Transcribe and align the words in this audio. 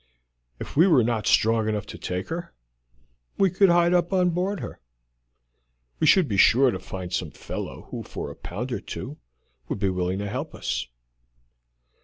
If 0.59 0.75
we 0.75 0.87
were 0.87 1.03
not 1.03 1.27
strong 1.27 1.69
enough 1.69 1.85
to 1.85 1.97
take 1.99 2.29
her, 2.29 2.55
we 3.37 3.51
could 3.51 3.69
hide 3.69 3.93
up 3.93 4.11
on 4.11 4.31
board 4.31 4.59
her; 4.59 4.79
we 5.99 6.07
should 6.07 6.27
be 6.27 6.37
sure 6.37 6.71
to 6.71 6.79
find 6.79 7.13
some 7.13 7.29
fellow 7.29 7.83
who 7.91 8.01
for 8.01 8.31
a 8.31 8.35
pound 8.35 8.71
or 8.71 8.79
two 8.81 9.17
would 9.69 9.77
be 9.77 9.89
willing 9.89 10.17
to 10.17 10.27
help 10.27 10.55
us. 10.55 10.87